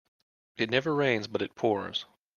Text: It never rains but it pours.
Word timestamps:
It 0.57 0.71
never 0.71 0.95
rains 0.95 1.27
but 1.27 1.43
it 1.43 1.53
pours. 1.53 2.07